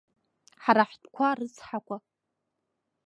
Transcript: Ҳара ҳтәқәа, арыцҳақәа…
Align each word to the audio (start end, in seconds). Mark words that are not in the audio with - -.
Ҳара 0.63 0.83
ҳтәқәа, 0.89 1.23
арыцҳақәа… 1.31 1.95